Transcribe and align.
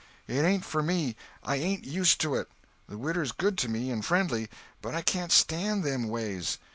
It 0.27 0.39
ain't 0.41 0.65
for 0.65 0.81
me; 0.81 1.15
I 1.43 1.57
ain't 1.57 1.83
used 1.85 2.19
to 2.21 2.33
it. 2.33 2.49
The 2.89 2.97
widder's 2.97 3.31
good 3.31 3.55
to 3.59 3.69
me, 3.69 3.91
and 3.91 4.03
friendly; 4.03 4.49
but 4.81 4.95
I 4.95 5.03
can't 5.03 5.31
stand 5.31 5.83
them 5.83 6.07
ways. 6.09 6.57